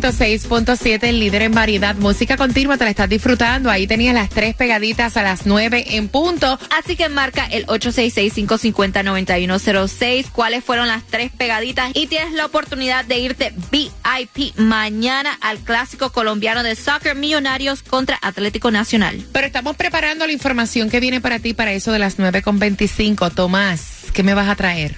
[0.00, 1.94] 106.7, el líder en variedad.
[1.94, 3.70] Música continua, te la estás disfrutando.
[3.70, 6.58] Ahí tenías las tres pegaditas a las nueve en punto.
[6.70, 10.30] Así que marca el 866-550-9106.
[10.32, 11.92] ¿Cuáles fueron las tres pegaditas?
[11.94, 18.18] Y tienes la oportunidad de irte VIP mañana al clásico colombiano de soccer Millonarios contra
[18.20, 19.24] Atlético Nacional.
[19.32, 23.32] Pero estamos preparando la información que viene para ti para eso de las 9.25.
[23.32, 24.96] Tomás, ¿qué me vas a traer?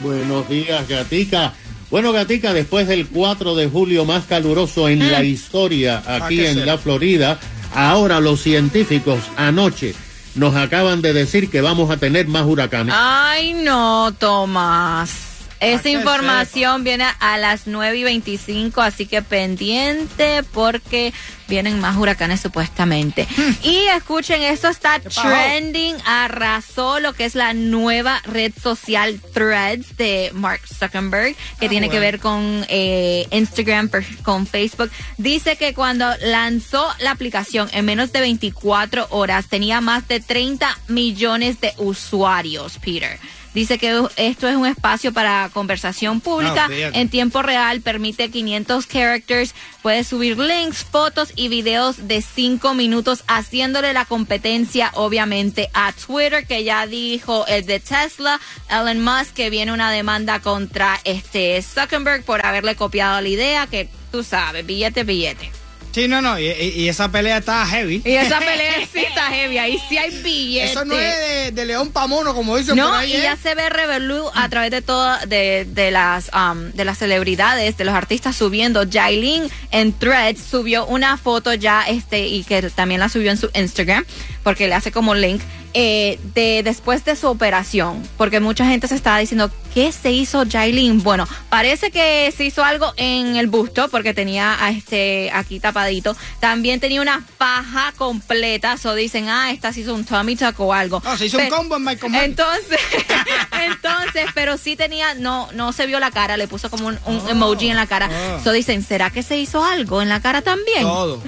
[0.00, 1.54] Buenos días, Gatica.
[1.92, 6.64] Bueno, Gatica, después del 4 de julio más caluroso en la historia aquí que en
[6.64, 7.38] la Florida,
[7.74, 9.94] ahora los científicos anoche
[10.34, 12.94] nos acaban de decir que vamos a tener más huracanes.
[12.96, 15.31] Ay, no, Tomás.
[15.62, 21.12] Esa información viene a las 9 y 25, así que pendiente porque
[21.48, 23.28] vienen más huracanes supuestamente.
[23.62, 30.30] Y escuchen, esto está trending, arrasó lo que es la nueva red social Threads de
[30.34, 34.90] Mark Zuckerberg, que Ah, tiene que ver con eh, Instagram, per- con Facebook.
[35.18, 40.78] Dice que cuando lanzó la aplicación en menos de 24 horas tenía más de 30
[40.88, 43.18] millones de usuarios, Peter.
[43.54, 46.98] Dice que esto es un espacio para conversación pública Ah, fíjate.
[46.98, 53.24] en tiempo real, permite 500 characters, puedes subir links, fotos y videos de 5 minutos,
[53.26, 59.50] haciéndole la competencia obviamente a Twitter, que ya dijo el de Tesla, Elon Musk, que
[59.50, 65.04] viene una demanda contra este Zuckerberg por haberle copiado la idea, que tú sabes, billete,
[65.04, 65.50] billete.
[65.92, 68.02] Sí, no, no, y, esa pelea está heavy.
[68.04, 70.70] Y esa pelea sí está heavy, ahí sí hay billete.
[70.72, 73.20] Eso no es de, de león pa' mono, como dicen por No, y ¿eh?
[73.22, 77.76] ya se ve revelú a través de todas de, de las um, de las celebridades,
[77.76, 78.84] de los artistas subiendo.
[78.90, 83.50] Jailin en Threads subió una foto ya este y que también la subió en su
[83.54, 84.04] Instagram
[84.42, 85.42] porque le hace como link
[85.74, 90.44] eh, de después de su operación, porque mucha gente se estaba diciendo qué se hizo
[90.50, 91.02] Jailin.
[91.02, 96.16] Bueno, parece que se hizo algo en el busto porque tenía a este aquí tapadito.
[96.40, 100.72] También tenía una faja completa, so dicen ah esta se hizo un tummy tuck o
[100.72, 101.00] algo.
[101.04, 102.80] No, se hizo un combo en Michael entonces,
[103.66, 107.28] entonces, pero sí tenía, no, no se vio la cara, le puso como un, un
[107.28, 108.08] emoji en la cara.
[108.10, 108.40] Ah.
[108.42, 110.82] So dicen, ¿será que se hizo algo en la cara también?
[110.82, 111.20] Todo.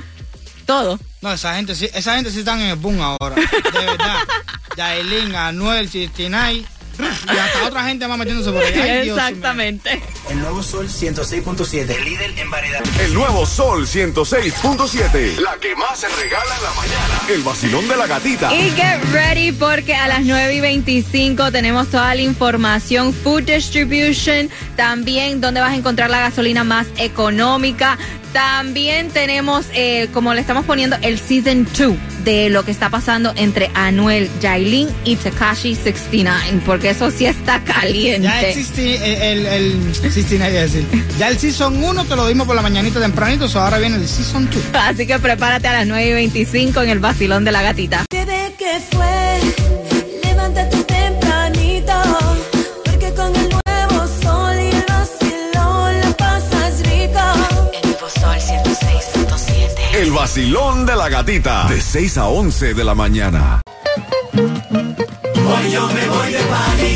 [0.67, 0.99] Todo.
[1.21, 3.35] No, esa gente sí, esa gente sí están en el boom ahora.
[3.37, 4.19] De verdad.
[4.77, 6.65] Yailin, Anuel, 69
[7.33, 8.85] y hasta otra gente más metiéndose por mío.
[8.85, 10.03] Exactamente.
[10.31, 11.91] El nuevo sol 106.7.
[11.91, 12.83] El líder en variedad.
[13.01, 15.39] El nuevo Sol 106.7.
[15.39, 17.21] La que más se regala en la mañana.
[17.29, 18.55] El vacilón de la gatita.
[18.55, 24.51] Y get ready porque a las 9 y 25 tenemos toda la información, food distribution,
[24.77, 27.99] también donde vas a encontrar la gasolina más económica.
[28.33, 33.33] También tenemos, eh, como le estamos poniendo, el season 2 de lo que está pasando
[33.37, 38.23] entre Anuel, Jailin y Tekashi 69, porque eso sí está caliente.
[38.23, 40.87] Ya existe el, el, el 69, iba a decir.
[41.19, 44.09] Ya el Season 1 te lo dimos por la mañanita tempranito, so ahora viene el
[44.09, 44.63] Season 2.
[44.73, 48.05] Así que prepárate a las 9 y 25 en el vacilón de la gatita.
[48.11, 49.74] Bebé, ¿qué fue?
[60.25, 61.67] Vacilón de la gatita.
[61.69, 63.61] De 6 a 11 de la mañana.
[64.33, 66.95] Hoy yo me voy de party.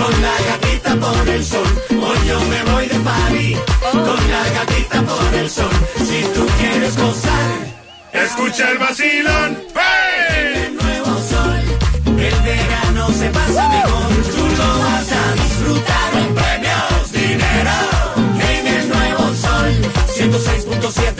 [0.00, 1.70] Con la gatita por el sol.
[1.88, 3.56] Hoy yo me voy de party.
[3.90, 5.74] Con la gatita por el sol.
[6.08, 7.50] Si tú quieres gozar.
[8.12, 9.50] Escucha el vacilón.
[10.36, 11.62] El nuevo sol.
[12.04, 14.08] El verano se pasa mejor.
[14.34, 16.10] Tú lo vas a disfrutar.
[16.12, 17.76] Con premios, dinero.
[18.52, 19.70] En el nuevo sol.
[20.18, 21.17] 106.7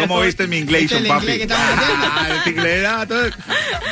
[0.00, 1.26] ¿Cómo viste mi inglés, ¿Viste el papi?
[1.26, 1.48] inglés?
[2.86, 3.30] Ah, ah.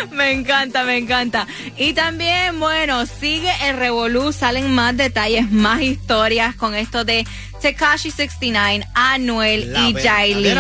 [0.13, 1.47] Me encanta, me encanta.
[1.77, 6.12] Y también, bueno, sigue el revolú, salen más detalles, más historias
[6.57, 7.27] con esto de
[7.63, 10.59] Tekashi 69, Anuel La y Jailin.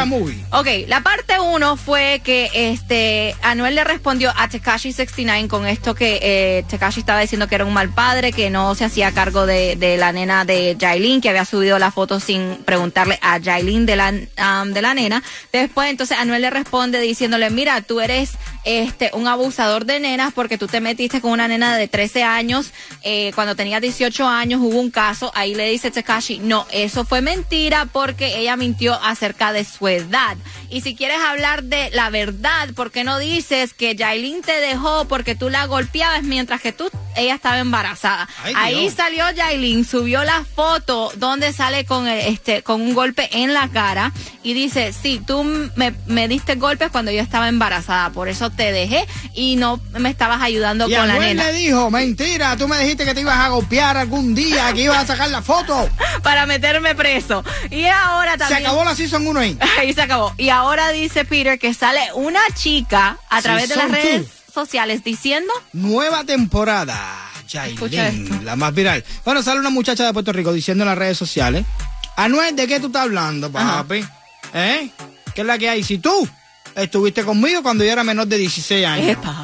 [0.53, 5.97] Ok, la parte uno fue que este Anuel le respondió a Tekashi 69 con esto
[5.97, 9.47] que eh, Tekashi estaba diciendo que era un mal padre, que no se hacía cargo
[9.47, 13.85] de, de la nena de Jailin, que había subido la foto sin preguntarle a Jailin
[13.85, 15.25] de la, um, de la nena.
[15.53, 20.57] Después, entonces Anuel le responde diciéndole, mira, tú eres este un abusador de nenas porque
[20.57, 22.71] tú te metiste con una nena de 13 años
[23.03, 27.23] eh, cuando tenía 18 años hubo un caso ahí le dice Tekashi no eso fue
[27.23, 30.37] mentira porque ella mintió acerca de su edad.
[30.69, 35.07] Y si quieres hablar de la verdad ¿por qué no dices que Jailin te dejó
[35.07, 40.25] porque tú la golpeabas mientras que tú ella estaba embarazada Ay, ahí salió Jailin subió
[40.25, 44.13] la foto donde sale con el- este con un golpe en la cara
[44.43, 48.73] y dice sí tú me, me diste golpes cuando yo estaba embarazada por eso te
[48.73, 52.79] dejé y no me estabas ayudando Y con la nena le dijo, mentira, tú me
[52.79, 55.89] dijiste que te ibas a golpear algún día, que ibas a sacar la foto.
[56.23, 59.59] para meterme preso y ahora Se también acabó la season 1 ahí.
[59.79, 63.91] ahí se acabó y ahora dice Peter que sale una chica a través de las
[63.91, 64.53] redes two.
[64.53, 66.99] sociales diciendo Nueva temporada.
[67.49, 69.05] Yailin, la más viral.
[69.25, 71.65] Bueno, sale una muchacha de Puerto Rico diciendo en las redes sociales,
[72.17, 74.05] Anuel, ¿de qué tú estás hablando, papi?
[74.55, 74.91] ¿Eh?
[75.35, 75.83] ¿Qué es la que hay?
[75.83, 76.29] Si tú
[76.75, 79.09] estuviste conmigo cuando yo era menor de 16 años.
[79.11, 79.43] Epa.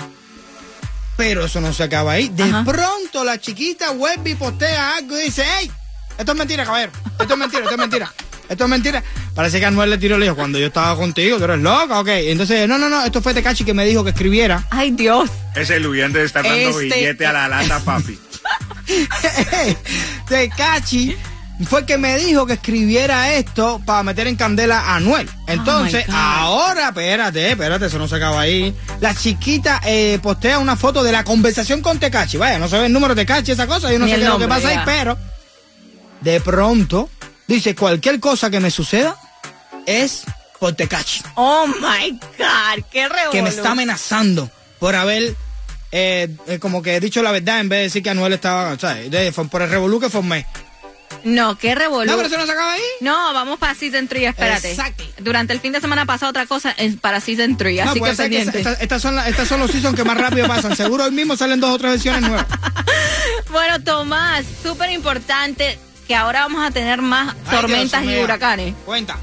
[1.17, 2.29] Pero eso no se acaba ahí.
[2.29, 2.65] De Ajá.
[2.65, 5.71] pronto la chiquita Webby postea algo y dice, ¡Ey!
[6.19, 6.93] Esto es mentira, caballero.
[7.19, 8.13] Esto es mentira, esto es mentira.
[8.49, 9.03] Esto es mentira.
[9.35, 11.37] Parece que Anuel le tiró el hijo cuando yo estaba contigo.
[11.39, 12.01] ¿Tú eres loca?
[12.01, 12.09] Ok.
[12.09, 13.05] Entonces, no, no, no.
[13.05, 14.65] Esto fue Tecachi que me dijo que escribiera.
[14.71, 18.19] ay Dios Ese Luyan debe estar dando Este- billete a la lata, papi.
[20.29, 21.17] Tecachi
[21.69, 25.29] fue que me dijo que escribiera esto para meter en candela a Anuel.
[25.47, 28.75] Entonces, Oh ahora, espérate, espérate, eso no se acaba ahí.
[29.01, 32.37] La chiquita eh, postea una foto de la conversación con Tecachi.
[32.37, 34.25] Vaya, no se ve el número de Tecachi, esa cosa, yo no Ni sé qué
[34.25, 34.81] es lo que pasa ya.
[34.81, 35.19] ahí, pero
[36.21, 37.09] de pronto
[37.47, 39.17] dice cualquier cosa que me suceda
[39.87, 40.23] es
[40.59, 45.35] por Tecachi, oh my God qué revolú que me está amenazando por haber
[45.93, 48.79] eh, eh, como que dicho la verdad en vez de decir que Anuel estaba, o
[48.79, 50.45] sea, de- por el revolú que formé.
[51.25, 52.83] no qué revolú No, pero eso no se acaba ahí.
[53.01, 54.71] No, vamos para Season 3, espérate.
[54.73, 55.03] Exacto.
[55.21, 58.17] Durante el fin de semana pasó otra cosa para Season 3, No, así puede que
[58.17, 58.59] ser que pendiente.
[58.71, 60.77] esta- estas son, la- estas son los seasons que más rápido pasan.
[60.77, 62.47] Seguro hoy mismo salen dos o tres versiones nuevas.
[63.51, 65.79] Bueno, Tomás, súper importante
[66.09, 68.75] que ahora vamos a tener más Ay, tormentas y huracanes.
[68.87, 69.19] Cuenta.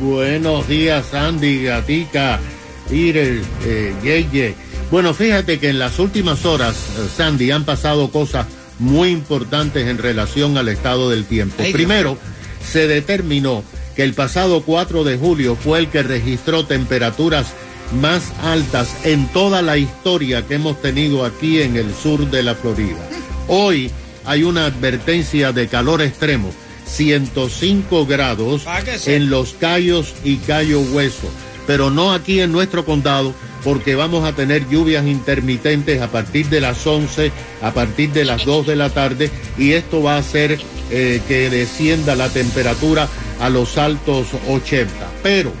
[0.00, 2.40] Buenos días, Sandy, Gatica,
[2.88, 4.54] Peter, eh, Yeye.
[4.90, 8.46] Bueno, fíjate que en las últimas horas, eh, Sandy, han pasado cosas
[8.78, 11.56] muy importantes en relación al estado del tiempo.
[11.58, 11.76] Ay, Dios.
[11.76, 12.18] Primero,
[12.66, 13.62] se determinó
[13.94, 17.52] que el pasado 4 de julio fue el que registró temperaturas
[18.00, 22.54] más altas en toda la historia que hemos tenido aquí en el sur de la
[22.54, 22.98] Florida.
[23.46, 23.92] Hoy
[24.24, 26.50] hay una advertencia de calor extremo,
[26.86, 29.16] 105 grados ¿Para qué sé?
[29.16, 31.28] en Los Cayos y Cayo Hueso,
[31.66, 36.60] pero no aquí en nuestro condado porque vamos a tener lluvias intermitentes a partir de
[36.60, 40.58] las 11, a partir de las 2 de la tarde y esto va a hacer
[40.90, 43.08] eh, que descienda la temperatura
[43.40, 44.92] a los altos 80.
[45.22, 45.52] Pero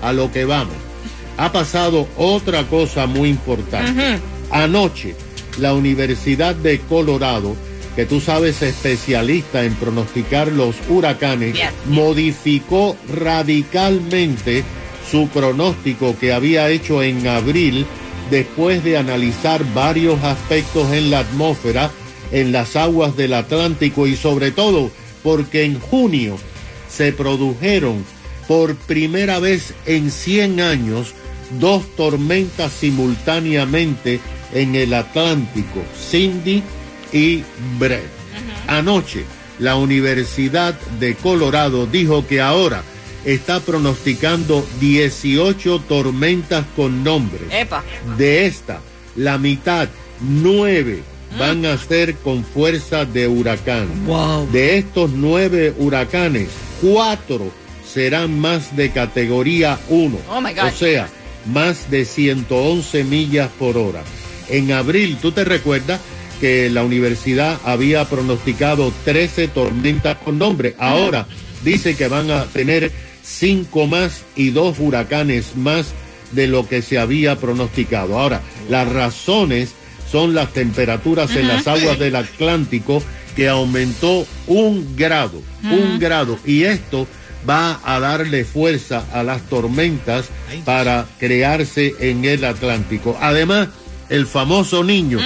[0.00, 0.76] a lo que vamos,
[1.36, 4.20] ha pasado otra cosa muy importante.
[4.50, 5.14] Anoche,
[5.58, 7.56] la Universidad de Colorado,
[7.98, 14.62] que tú sabes especialista en pronosticar los huracanes, modificó radicalmente
[15.10, 17.86] su pronóstico que había hecho en abril
[18.30, 21.90] después de analizar varios aspectos en la atmósfera,
[22.30, 24.92] en las aguas del Atlántico y sobre todo
[25.24, 26.36] porque en junio
[26.88, 28.04] se produjeron
[28.46, 31.14] por primera vez en 100 años
[31.58, 34.20] dos tormentas simultáneamente
[34.54, 36.62] en el Atlántico, Cindy
[37.12, 37.42] y
[37.78, 38.08] Brett.
[38.66, 39.24] Anoche,
[39.58, 42.82] la Universidad de Colorado dijo que ahora
[43.24, 47.40] está pronosticando 18 tormentas con nombre.
[47.50, 47.82] Epa.
[48.16, 48.80] De esta,
[49.16, 49.88] la mitad,
[50.20, 51.02] nueve,
[51.38, 54.06] van a ser con fuerza de huracán.
[54.06, 54.48] Wow.
[54.50, 56.48] De estos nueve huracanes,
[56.80, 57.50] cuatro
[57.86, 60.18] serán más de categoría 1.
[60.30, 60.64] Oh, my God.
[60.66, 61.08] O sea,
[61.46, 64.02] más de 111 millas por hora.
[64.48, 66.00] En abril, ¿tú te recuerdas
[66.40, 70.74] que la universidad había pronosticado 13 tormentas con nombre?
[70.78, 71.26] Ahora
[71.64, 72.92] dice que van a tener
[73.22, 75.92] cinco más y dos huracanes más
[76.32, 78.18] de lo que se había pronosticado.
[78.18, 79.74] Ahora, las razones
[80.10, 83.02] son las temperaturas en las aguas del Atlántico
[83.36, 87.06] que aumentó un grado, un grado, y esto
[87.48, 90.28] va a darle fuerza a las tormentas
[90.64, 93.16] para crearse en el Atlántico.
[93.20, 93.68] Además,
[94.08, 95.18] el famoso niño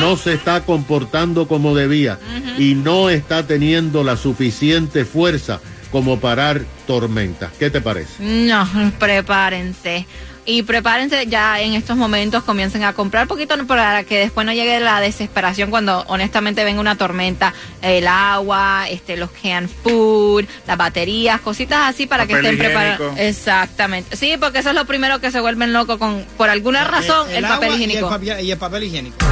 [0.00, 2.18] no se está comportando como debía
[2.58, 7.52] y no está teniendo la suficiente fuerza como parar tormentas.
[7.58, 8.22] ¿Qué te parece?
[8.22, 8.66] No,
[8.98, 10.06] prepárense.
[10.46, 14.78] Y prepárense ya en estos momentos, comiencen a comprar poquito para que después no llegue
[14.80, 21.40] la desesperación cuando honestamente venga una tormenta, el agua, este, los canned food, las baterías,
[21.40, 23.18] cositas así para que estén preparados.
[23.18, 24.16] Exactamente.
[24.16, 27.42] Sí, porque eso es lo primero que se vuelven locos con, por alguna razón, el,
[27.42, 28.20] papel y el higiénico.
[28.40, 29.25] y el papel higiénico.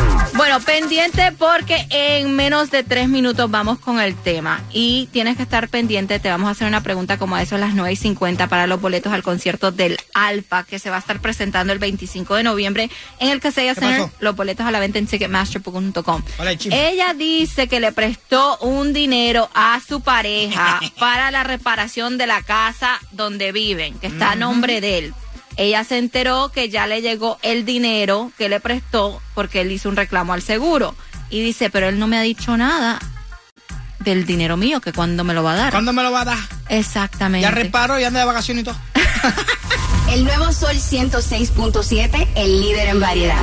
[0.44, 4.62] Bueno, pendiente porque en menos de tres minutos vamos con el tema.
[4.74, 7.58] Y tienes que estar pendiente, te vamos a hacer una pregunta como a eso a
[7.58, 10.98] las 9 y 50 para los boletos al concierto del Alfa, que se va a
[10.98, 14.00] estar presentando el 25 de noviembre en el Casella ¿Qué Center.
[14.02, 14.12] pasó?
[14.20, 16.22] Los boletos a la venta en ticketmaster.com.
[16.70, 22.42] Ella dice que le prestó un dinero a su pareja para la reparación de la
[22.42, 25.14] casa donde viven, que está a nombre de él.
[25.56, 29.88] Ella se enteró que ya le llegó el dinero que le prestó porque él hizo
[29.88, 30.94] un reclamo al seguro.
[31.30, 32.98] Y dice, pero él no me ha dicho nada
[34.00, 35.70] del dinero mío, que cuándo me lo va a dar.
[35.72, 36.38] ¿Cuándo me lo va a dar?
[36.68, 37.42] Exactamente.
[37.42, 38.76] Ya reparo y anda de vacaciones y todo.
[40.12, 43.42] El nuevo Sol 106.7, el líder en variedad.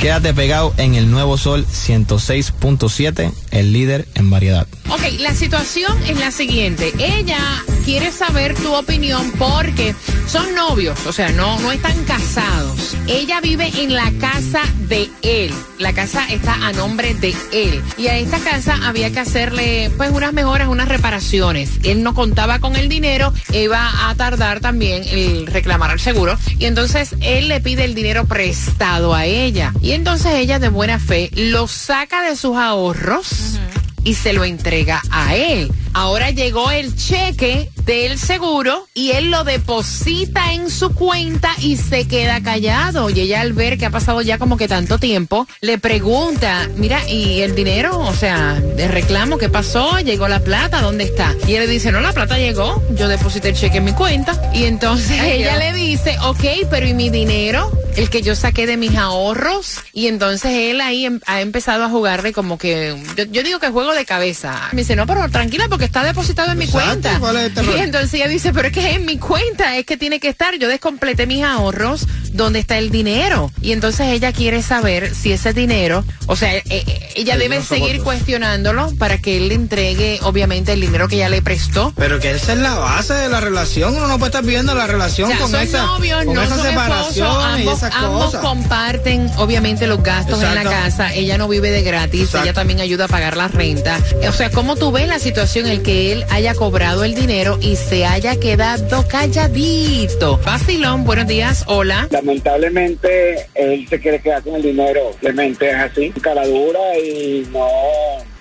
[0.00, 4.66] Quédate pegado en el nuevo Sol 106.7, el líder en variedad.
[4.88, 6.92] Ok, la situación es la siguiente.
[6.98, 7.38] Ella
[7.84, 9.94] quiere saber tu opinión porque
[10.26, 12.96] son novios, o sea, no, no están casados.
[13.06, 15.52] Ella vive en la casa de él.
[15.78, 17.82] La casa está a nombre de él.
[17.98, 21.72] Y a esta casa había que hacerle pues unas mejoras, unas reparaciones.
[21.82, 26.38] Él no contaba con el dinero, iba a tardar también el reclamar al seguro.
[26.58, 29.69] Y entonces él le pide el dinero prestado a ella.
[29.80, 33.58] Y entonces ella de buena fe lo saca de sus ahorros
[34.04, 35.72] y se lo entrega a él.
[35.92, 42.06] Ahora llegó el cheque del seguro y él lo deposita en su cuenta y se
[42.06, 43.10] queda callado.
[43.10, 47.08] Y ella al ver que ha pasado ya como que tanto tiempo, le pregunta, mira,
[47.08, 47.98] ¿y el dinero?
[47.98, 49.98] O sea, de reclamo, ¿qué pasó?
[50.00, 50.80] ¿Llegó la plata?
[50.80, 51.34] ¿Dónde está?
[51.48, 54.40] Y él le dice, no, la plata llegó, yo deposité el cheque en mi cuenta.
[54.54, 55.72] Y entonces Ay, ella Dios.
[55.74, 57.70] le dice, ok, pero ¿y mi dinero?
[57.96, 59.78] El que yo saqué de mis ahorros.
[59.92, 63.68] Y entonces él ahí em- ha empezado a jugarle como que, yo, yo digo que
[63.68, 64.68] juego de cabeza.
[64.72, 67.18] Me dice, no, pero tranquila porque está depositado en mi cuenta.
[67.18, 69.96] ¿cuál es y entonces ella dice, pero es que es en mi cuenta, es que
[69.96, 70.56] tiene que estar.
[70.58, 73.50] Yo descompleté mis ahorros, ¿dónde está el dinero?
[73.60, 77.62] Y entonces ella quiere saber si ese dinero, o sea, eh, eh, ella El debe
[77.62, 81.92] seguir cuestionándolo para que él le entregue, obviamente, el dinero que ella le prestó.
[81.96, 83.96] Pero que esa es la base de la relación.
[83.96, 86.42] Uno no puede estar viendo la relación O sea, con son esa, novios, con no
[86.42, 88.40] esa son separación esposos, y ambos, esas ambos cosas.
[88.40, 92.44] comparten obviamente los gastos en la casa, ella no vive de gratis, Exacto.
[92.44, 93.98] ella también ayuda a pagar la renta.
[94.28, 97.76] O sea, ¿cómo tú ves la situación en que él haya cobrado el dinero y
[97.76, 100.38] se haya quedado calladito?
[100.44, 102.08] Vacilón, buenos días, hola.
[102.10, 105.12] Lamentablemente, él se quiere quedar con el dinero.
[105.12, 107.68] Simplemente es así, cara dura y no,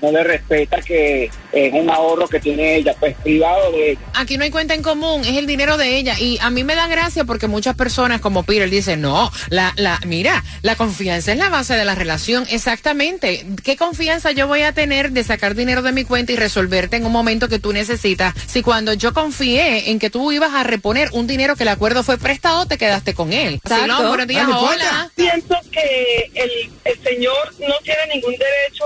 [0.01, 3.99] no le respeta que es un ahorro que tiene ella, pues privado de ella.
[4.13, 6.19] Aquí no hay cuenta en común, es el dinero de ella.
[6.19, 9.99] Y a mí me da gracia porque muchas personas como Peter dicen, no, la, la,
[10.05, 12.45] mira, la confianza es la base de la relación.
[12.49, 13.45] Exactamente.
[13.63, 17.05] ¿Qué confianza yo voy a tener de sacar dinero de mi cuenta y resolverte en
[17.05, 18.33] un momento que tú necesitas?
[18.47, 22.03] Si cuando yo confié en que tú ibas a reponer un dinero que el acuerdo
[22.03, 23.55] fue prestado, te quedaste con él.
[23.55, 23.83] Exacto.
[23.83, 25.11] Silón, buenos días, Dale, hola.
[25.15, 26.51] Pienso que el,
[26.85, 28.85] el señor no tiene ningún derecho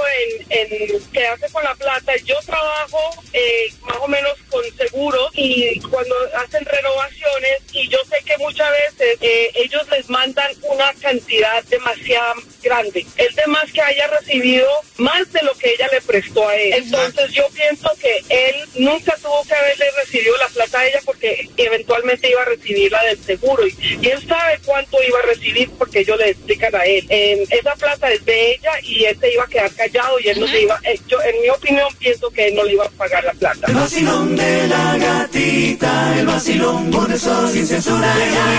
[0.50, 2.16] en, en quedarse con la plata.
[2.26, 3.00] Yo trabajo
[3.34, 8.70] eh, más o menos con seguros y cuando hacen renovaciones y yo sé que muchas
[8.72, 13.06] veces eh, ellos les mandan una cantidad demasiado grande.
[13.18, 14.68] Es de más que haya recibido
[14.98, 16.74] más de lo que ella le prestó a él.
[16.74, 21.50] Entonces yo pienso que él nunca tuvo que haberle recibido la plata a ella porque
[21.58, 25.70] eventualmente iba a recibir la del seguro y, y él sabe cuánto iba a recibir
[25.78, 27.06] porque ellos le explican a él.
[27.10, 30.40] Eh, esa plata es de ella y él se iba a quedar callado y él
[30.40, 33.24] no se iba, yo en mi opinión pienso que él no le iba a pagar
[33.24, 33.68] la plata.
[33.68, 38.14] El vacilón de la gatita, el vacilón por el sol sin censura.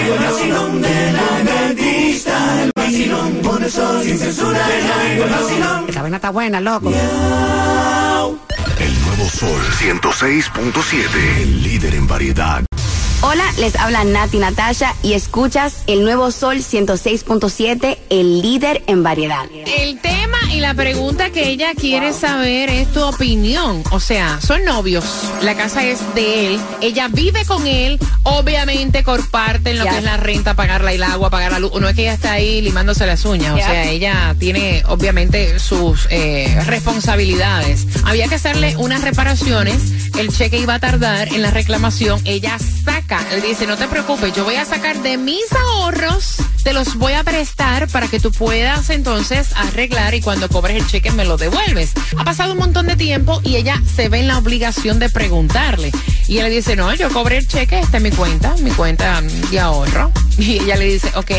[0.07, 4.67] El vacilón de la gatita, el vacilón por el sol sin censura.
[5.15, 5.85] El vacilón.
[5.89, 6.91] Esta vaina está buena, loco.
[8.79, 11.43] El nuevo Sol 106.7.
[11.43, 12.65] El líder en variedad.
[13.27, 19.47] Hola, les habla Nati Natasha y escuchas el nuevo Sol 106.7, el líder en variedad.
[19.51, 23.83] El tema y la pregunta que ella quiere saber es tu opinión.
[23.93, 25.07] O sea, son novios,
[25.41, 30.19] la casa es de él, ella vive con él, obviamente comparten lo que es la
[30.19, 31.73] renta, pagarla el agua, pagar la luz.
[31.81, 36.09] No es que ella está ahí limándose las uñas, o sea, ella tiene obviamente sus
[36.11, 37.87] eh, responsabilidades.
[38.05, 43.21] Había que hacerle unas reparaciones, el cheque iba a tardar en la reclamación, ella saca,
[43.31, 47.15] le dice, no te preocupes, yo voy a sacar de mis ahorros, te los voy
[47.15, 51.37] a prestar para que tú puedas entonces arreglar y cuando cobres el cheque me lo
[51.37, 51.93] devuelves.
[52.19, 55.91] Ha pasado un montón de tiempo y ella se ve en la obligación de preguntarle.
[56.29, 59.21] Y él le dice, no, yo cobré el cheque, está en mi cuenta, mi cuenta
[59.51, 60.13] de ahorro.
[60.37, 61.31] Y ella le dice, ok,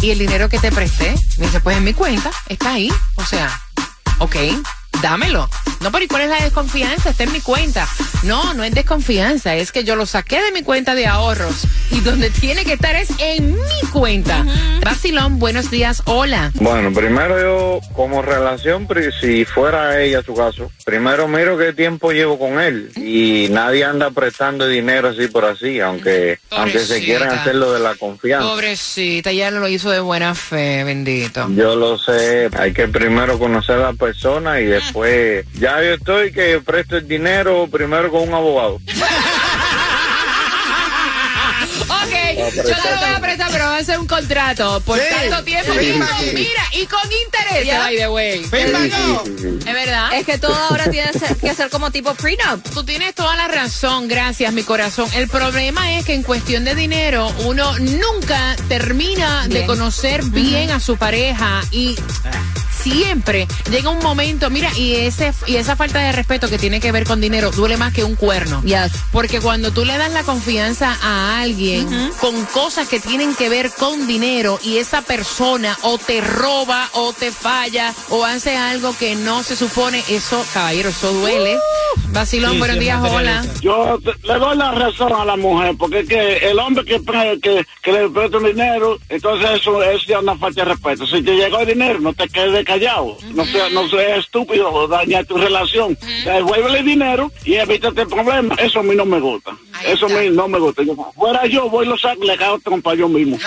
[0.00, 2.92] y el dinero que te presté, me dice, pues en mi cuenta, está ahí.
[3.14, 3.48] O sea,
[4.18, 4.34] ok,
[5.00, 5.48] dámelo.
[5.82, 7.10] No, pero ¿y cuál es la desconfianza?
[7.10, 7.88] Está en mi cuenta.
[8.22, 12.00] No, no es desconfianza, es que yo lo saqué de mi cuenta de ahorros y
[12.00, 14.46] donde tiene que estar es en mi cuenta.
[14.84, 16.52] Basilón, buenos días, hola.
[16.54, 18.86] Bueno, primero yo, como relación,
[19.20, 24.10] si fuera ella su caso, primero miro qué tiempo llevo con él y nadie anda
[24.10, 28.46] prestando dinero así por así, aunque, aunque se quieran hacerlo de la confianza.
[28.46, 31.48] Pobrecita, ella lo hizo de buena fe, bendito.
[31.56, 36.32] Yo lo sé, hay que primero conocer a la persona y después, ya yo estoy
[36.32, 38.80] que presto el dinero primero con un abogado.
[41.88, 42.10] Ok,
[42.56, 45.04] yo te lo voy a prestar, pero va a ser un contrato por Sí.
[45.10, 45.72] tanto tiempo.
[45.72, 46.32] Sí.
[46.34, 47.78] Mira, y con interés, Ya.
[47.80, 48.40] by the way.
[48.42, 48.50] Es
[49.74, 50.12] verdad.
[50.14, 51.10] Es que todo ahora tiene
[51.40, 52.62] que ser como tipo prenup.
[52.72, 55.08] Tú tienes toda la razón, gracias, mi corazón.
[55.14, 59.66] El problema es que en cuestión de dinero, uno nunca termina de Bien.
[59.66, 61.96] conocer bien a su pareja y
[62.82, 66.92] siempre llega un momento, mira, y ese y esa falta de respeto que tiene que
[66.92, 68.62] ver con dinero duele más que un cuerno.
[68.64, 68.92] Yes.
[69.12, 71.88] Porque cuando tú le das la confianza a alguien
[72.20, 77.12] con cosas que tienen que ver con dinero y esa persona o te roba o
[77.12, 81.56] te falla o hace algo que no se supone, eso, caballero, eso duele.
[82.08, 83.44] Vacilón, Sí, buenos sí, días, hola.
[83.60, 87.00] Yo te- le doy la razón a la mujer, porque es que el hombre que,
[87.40, 91.06] que, que le presta un dinero, entonces eso es ya una falta de respeto.
[91.06, 93.18] Si te llegó el dinero, no te quedes callado.
[93.34, 95.98] No seas no seas estúpido o dañar tu relación.
[96.24, 98.54] Devuélvele el dinero y evítate el problema.
[98.56, 99.50] Eso a mí no me gusta.
[99.74, 100.82] Ahí eso a mí no me gusta.
[100.82, 103.38] Yo, fuera yo, voy y lo saco y le cago trompa yo mismo.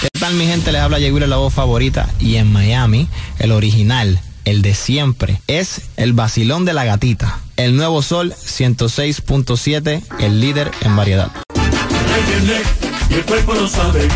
[0.00, 0.70] ¿Qué tal mi gente?
[0.72, 2.08] Les habla Yeguila, la voz favorita.
[2.20, 7.40] Y en Miami, el original, el de siempre, es el vacilón de la gatita.
[7.56, 11.30] El nuevo sol 106.7, el líder en variedad.
[11.54, 12.66] El viernes
[13.10, 14.08] y el cuerpo lo sabe.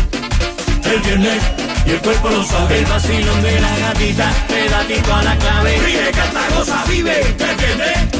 [0.85, 2.79] El viernes y el cuerpo lo sabe.
[2.79, 5.79] El vacilón de la gatita, pedatito a la clave.
[5.85, 7.35] Vive, canta, goza, vive.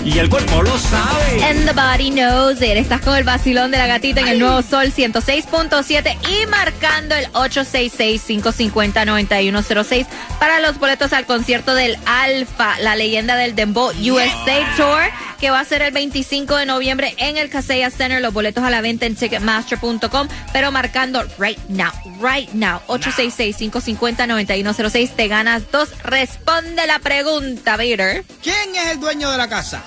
[0.06, 1.44] Y el cuerpo lo sabe.
[1.44, 2.78] And the body knows it.
[2.78, 7.30] Estás con el vacilón de la gatita en el nuevo Sol 106.7 y marcando el
[7.34, 10.08] 866-550-9106
[10.40, 15.02] para los boletos al concierto del Alfa, la leyenda del Dembow USA Tour,
[15.40, 18.22] que va a ser el 25 de noviembre en el Casella Center.
[18.22, 22.80] Los boletos a la venta en Ticketmaster.com, pero marcando right now, right now,
[23.58, 25.16] 866-550-9106.
[25.16, 25.90] Te ganas dos.
[26.04, 28.24] Responde la pregunta, Vader.
[28.42, 29.84] ¿Quién es el dueño de la casa?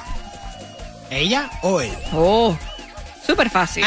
[1.11, 1.93] ¿Ella o él?
[2.13, 2.57] Oh,
[3.27, 3.85] súper fácil.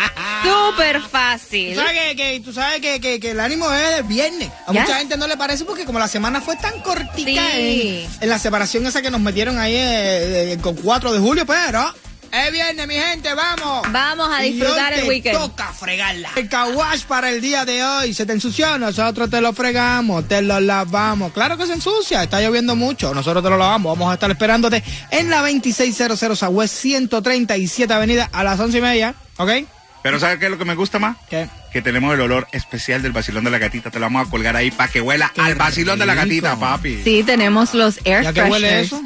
[0.42, 1.74] súper fácil.
[1.74, 4.50] Tú sabes que, que- tú sabes que, que- que el ánimo es del viernes.
[4.66, 8.06] A mucha gente no le parece porque como la semana fue tan cortita Sí.
[8.18, 11.92] en, en la separación esa que nos metieron ahí eh, con 4 de julio, pero
[12.32, 13.86] es viernes, mi gente, vamos.
[13.92, 15.38] Vamos a Y disfrutar hoy el te weekend.
[15.38, 16.30] toca fregarla.
[16.36, 18.14] El kawash para el día de hoy.
[18.14, 21.32] Se te ensució, nosotros te lo fregamos, te lo lavamos.
[21.32, 23.14] Claro que se ensucia, está lloviendo mucho.
[23.14, 23.96] Nosotros te lo lavamos.
[23.98, 29.14] Vamos a estar esperándote en la 2600 Southwest 137 Avenida a las once y media.
[29.36, 29.50] ¿Ok?
[30.02, 31.16] Pero ¿sabes qué es lo que me gusta más?
[31.30, 31.48] ¿Qué?
[31.72, 33.90] Que tenemos el olor especial del vacilón de la gatita.
[33.90, 37.02] Te lo vamos a colgar ahí para que huela al vacilón de la gatita, papi.
[37.04, 39.00] Sí, tenemos los air ¿Ya que huele eso?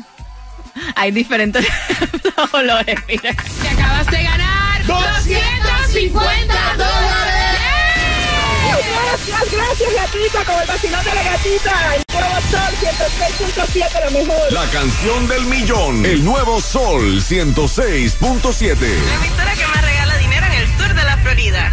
[0.95, 1.67] Hay diferentes
[2.53, 3.35] olores, mira.
[3.63, 7.57] Te acabas de ganar 250 dólares.
[8.97, 11.95] Gracias, gracias, gatita, con el vacilón de la gatita.
[11.97, 14.53] El nuevo sol 106.7, lo mejor.
[14.53, 16.07] La canción del millón.
[16.07, 18.79] El nuevo Sol 106.7.
[18.79, 21.71] La emisora que más regala dinero en el sur de la Florida.